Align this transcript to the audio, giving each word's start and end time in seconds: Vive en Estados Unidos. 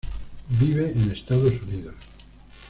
Vive 0.59 0.89
en 0.95 1.11
Estados 1.11 1.61
Unidos. 1.61 1.93